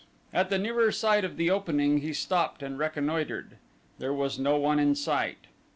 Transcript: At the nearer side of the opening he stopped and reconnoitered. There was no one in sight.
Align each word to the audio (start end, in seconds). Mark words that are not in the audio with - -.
At 0.33 0.49
the 0.49 0.57
nearer 0.57 0.91
side 0.91 1.23
of 1.23 1.37
the 1.37 1.51
opening 1.51 1.99
he 1.99 2.11
stopped 2.11 2.63
and 2.63 2.79
reconnoitered. 2.79 3.57
There 3.99 4.15
was 4.15 4.39
no 4.39 4.57
one 4.57 4.79
in 4.79 4.95
sight. 4.95 5.45